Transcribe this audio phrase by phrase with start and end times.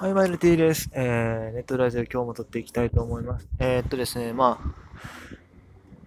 [0.00, 0.88] はい、マイル T です。
[0.94, 3.46] えー、ネットラジオ今日も撮っていきたいと思います。
[3.58, 4.72] えー、っとですね、まあ、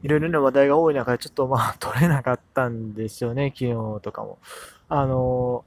[0.01, 4.39] いろいろな話題が多い中でちょっとまあ、 撮れなかったんですよね、昨日とかも。
[4.89, 5.63] あの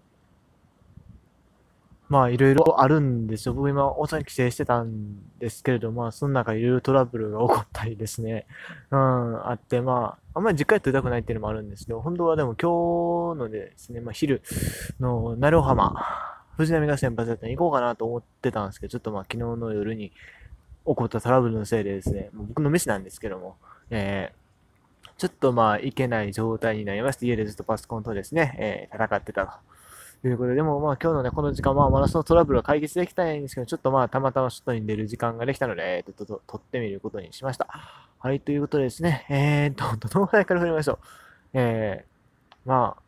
[2.10, 3.54] ー、まあ、いろいろあるんですよ。
[3.54, 8.48] 僕今、大阪に帰省してたんですけれども、まあ、その中いろいろトラブルが起こったりですね、
[8.90, 14.42] うん、あって、まあ、あんまり実家で撮りたくないっていうのもあるんですけど、本当はでも今日のですね、まあ、昼
[14.98, 23.56] の、鳴尾浜、藤波が先発だったら行こうかなと思ってたんですけど、ちょっとまあ昨日の夜に起こったトラブルのせいでですね、もう僕のミスなんですけども、
[23.90, 29.60] えー、ちょっとまあ行けない状態になりまして、家でずっとパソコンとですね、えー、戦ってた
[30.22, 37.68] ということで、でもまあ今日のね、この時間はまだそのトラブルは解決できたいんですけど、ちょっとまあたまたま外に出る時間ができたので、えー、と、と、撮ってみることにしました。
[38.18, 40.98] はい、ということでですね、えーと、どのぐらいから振りましょう。
[41.52, 43.02] えー、まあ、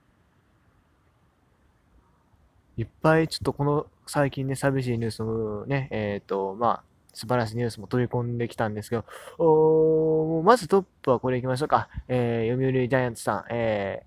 [2.79, 6.83] いっぱいちょっとこの最近ね、寂しいニュースもね、えっ、ー、と、まあ、
[7.13, 9.05] 素晴らしいニュースも飛び込んできたんですけど、
[9.45, 11.89] おまずトップはこれ行きましょうか。
[12.07, 14.05] えー、読売ジャイアンツさん、え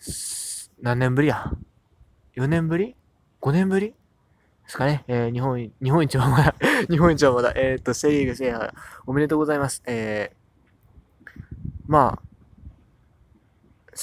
[0.00, 1.50] ー、何年ぶりや
[2.36, 2.94] ?4 年ぶり
[3.40, 3.88] ?5 年ぶり？
[3.88, 3.94] で
[4.68, 5.02] すかね。
[5.08, 6.54] えー、日本、日本一はまだ
[6.88, 8.72] 日本一はまだ、えっ、ー、と、セリーグ制覇、
[9.06, 9.82] おめでとうございます。
[9.86, 11.30] えー、
[11.88, 12.31] まあ、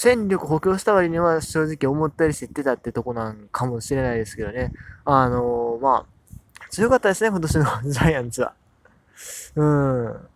[0.01, 4.71] 戦力補強した割には正直思ったり知ってたってとこなんかもしれないですけどね。
[5.03, 8.53] あのー、まあ、強かったですね、今年の ジャイアンツは。
[9.57, 10.27] うん。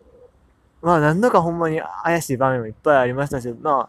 [0.82, 3.88] まあ、何度かほんまに怪しい場面もいっぱいありましたし、ま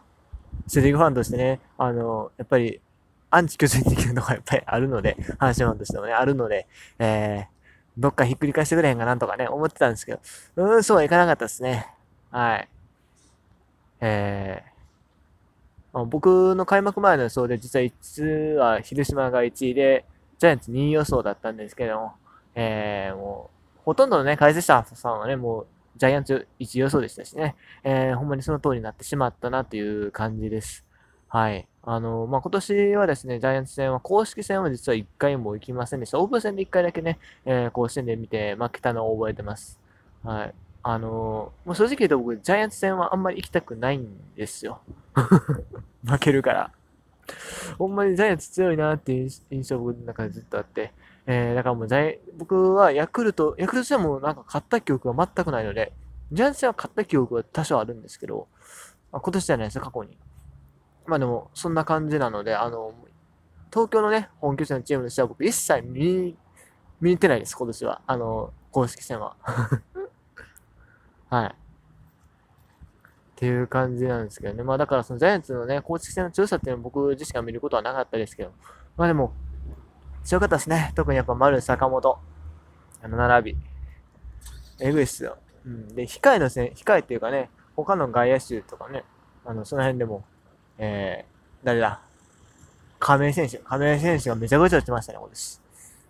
[0.66, 2.80] セリフファンとしてね、あのー、やっぱり、
[3.28, 6.66] アンチ巨人的なのがやっぱりあるので、阪神ファンとしてもね、あるので、
[6.98, 10.20] えー、どっかひっくり返してくれへんかなんとかね、思ってたんですけど、
[10.56, 11.86] うん、そうはいかなかったですね。
[12.30, 12.68] はい。
[14.00, 14.75] えー、
[16.06, 20.04] 僕の開幕前の予想で実は1は広島が1位で、
[20.38, 22.12] ジャイアンツ2位予想だったんですけども、
[22.54, 30.84] えー、もう、ほとんどのね、解説者さんはね、もう、ジャイアンツ1位予想でしたしね、えー、ほんまにその通りになってしまったなという感じです。
[31.28, 31.66] はい。
[31.82, 36.20] あの、まあ、今年はですね、ジャイアンツ戦は公式戦は実は1回も行きませんでした。
[36.20, 39.80] オープン戦で1回だけね、えー、甲子園で見て負けたのを覚えてます。
[40.22, 40.54] はい。
[40.88, 44.78] あの、もう正直言うと僕、ジャイアンツ戦はあんまり行きたくないんですよ。
[46.06, 46.70] 負けるから。
[47.76, 50.92] ほんまにジャイアンツ強いなっていう印象僕の中でずっとあって。
[51.26, 55.92] えー、だからもうジャイ、僕はヤクルト、ヤクルト戦もなんか勝った記憶は全くないので、
[56.30, 58.46] ジャイアンツ戦は勝った記憶は多少あるんですけど、
[59.10, 60.16] あ今年じゃないですよ、過去に。
[61.04, 62.94] まあでも、そんな感じなので、あの、
[63.72, 66.36] 東京のね、本拠地のチームとしては僕一切見、
[67.00, 68.02] 見に行ってないです、今年は。
[68.06, 69.34] あの、公式戦は。
[71.36, 71.48] はい。
[71.48, 71.52] っ
[73.36, 74.62] ていう感じなんですけどね。
[74.62, 78.52] まあだからそのジャイアンツのね、公式戦の強さっていうのは僕自身が見ることはなかったですけど。
[78.96, 79.32] まあでも、
[80.24, 80.92] 強かったですね。
[80.94, 82.18] 特にやっぱ丸、坂本、
[83.02, 83.58] あの並び。
[84.80, 85.36] えぐいっすよ。
[85.66, 85.88] うん。
[85.94, 89.04] で、控えのせ、控えっていうかね、他の外野手とかね、
[89.44, 90.24] あの、その辺でも、
[90.78, 92.00] えー、誰だ？
[92.98, 93.58] 亀井選手。
[93.58, 95.60] 亀井選手がめちゃくちゃ打ちましたね、今年。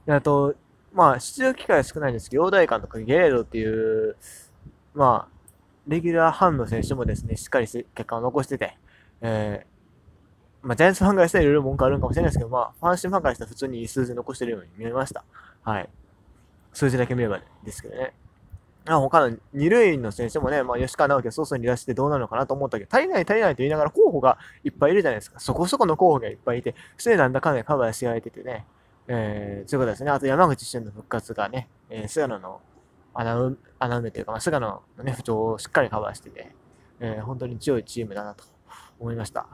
[0.07, 0.55] で、あと、
[0.93, 4.17] まあ、出場機会は少ないんですけど、陽大館とかゲレードっていう、
[4.97, 5.37] まあ、
[5.87, 8.77] レギュラー班の選手もですね、しっかり結果を残してて、
[9.21, 15.23] えー、まあ、ジャイアンツファンからしたらいろいろ文句あるんかもしれないですけど、まあ、ファンシーファンからしたら普通にいい数字残してるように見えました。
[15.63, 15.89] はい。
[16.73, 18.15] 数字だけ見ればですけどね。
[18.89, 25.41] あ他の二塁の選手もね、まあ、吉川直樹は早々に出してどうなのかなと思ったけど、足りない足りないと言いながら候補がいっぱいいるじゃないですか。
[25.41, 28.65] そこそこの候補がいっぱいいて、それなんだかんだカバーし合えててね、
[29.09, 30.11] えー、そういうことですね。
[30.11, 32.61] あと山口俊の復活がね、えー、菅野の
[33.21, 36.55] 穴埋めというか、まあ、菅野の、ね、不調をしっかりカバーしてて、
[37.01, 38.45] えー、本当に強いチームだなと
[38.99, 39.47] 思いました。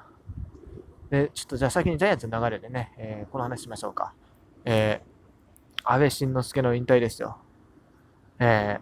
[1.11, 4.15] で、ちょっとじゃあ先にジャイアンツの流れでね、えー、この話しましょうか。
[4.65, 7.39] えー、安倍晋之助の引退ですよ。
[8.39, 8.79] え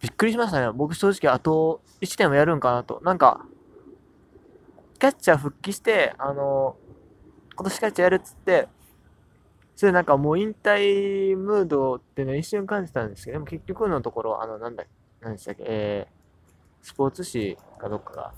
[0.00, 0.72] ー、びっくりしましたね。
[0.72, 3.00] 僕正直あと1年もやるんかなと。
[3.04, 3.44] なんか、
[4.98, 6.76] キャッチャー復帰して、あの
[7.54, 8.68] 今年キャッチャーやるっつって、
[9.76, 14.84] それなんかもう引退ムードっていうのを一瞬感じたんですけど、でも結局のところ、あの、なんだ、
[15.20, 18.32] 何でしたっけ、えー、スポーツ紙かどっかが、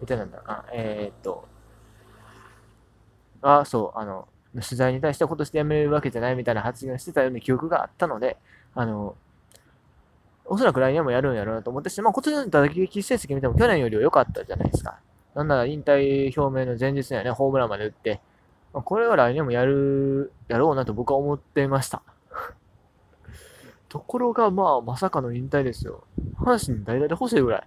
[0.00, 1.48] みたいなんだな、えー、っと、
[3.40, 8.36] あ、そう、あの、取材に対して今年で辞めるわけじゃないみたいな発言をしてたような記憶があったので、
[8.74, 9.16] あの、
[10.44, 14.98] おそらく来年もやるんやろうなと思ってし、まあ今年の打撃成績見ても去年よりは良かったじゃないですか。
[15.34, 18.20] なんなら引退表明の前日にはね、ホームランまで打って、
[18.82, 22.02] これは来年もやる、やろうなと僕は思っていました。
[23.88, 26.04] ところが、まあ、まさかの引退ですよ。
[26.36, 27.62] 阪神代打で欲しいぐらい。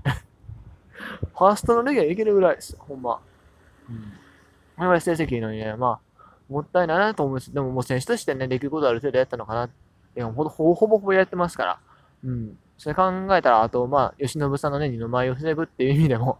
[1.33, 2.75] ファーストのレギュラーいけるぐらいです。
[2.77, 3.19] ほんま。
[3.89, 4.13] うん。
[4.77, 7.53] これは成績いいのにね、まあ、もったいないなと思うんです。
[7.53, 9.65] でももう選手としてね、できることある程度やったのかな。
[9.65, 9.69] い
[10.15, 11.79] や、ほぼほぼほぼやってますから。
[12.25, 12.57] うん。
[12.77, 16.39] それ考えたら、あと、まあ、吉信さんのね、二の舞を防ぐっていう意味でも、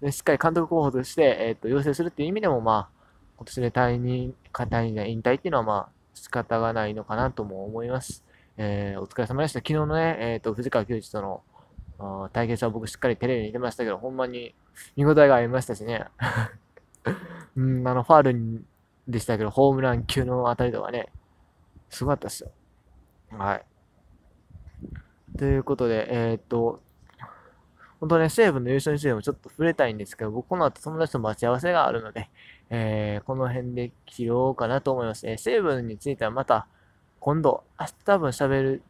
[0.00, 2.95] ね、しっかり監督候補として、えっ、ー、と、要請するっていう意味でも、まあ、
[3.36, 8.24] 今年で退任、退任で引退っていうのは、まあ、仕方がないのかなとも思います。
[8.56, 9.58] えー、お疲れ様でした。
[9.58, 14.54] 昨日のね、えっ、ー、と、藤川球児との対決は僕しっかりテレビに出ましたけど、ほんまに
[14.96, 16.06] 見応えがありましたしね。
[17.56, 18.64] うん、あの、ファール
[19.06, 21.12] でしたけど、ホームラン級の当たりとかね、
[21.90, 22.50] すごかったっすよ。
[23.30, 23.64] はい。
[25.38, 26.80] ということで、えー、っと、
[28.00, 32.28] 本当ね、西武の優勝についてもちょっと触れたいんですけど、僕この後友達と待ち合わせがあるので、
[32.68, 35.26] えー、この辺で切ろうかなと思います。
[35.26, 36.66] えー、西武についてはまた、
[37.20, 38.82] 今度、明日多分喋る、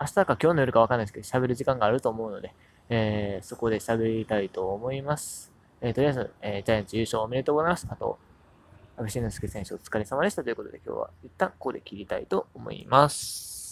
[0.00, 2.54] 明日か今日の夜かわかんないですけど、喋る時間があると思うので、
[2.88, 5.52] えー、そこで喋りたいと思います。
[5.80, 7.86] えー、とりあえず、えー、ジャイアンツ優勝おめでとうございます。
[7.90, 8.18] あと、
[8.96, 13.63] 安倍晋之助選手お疲れ様でしたということで、今日は一旦ここで切りたいと思います。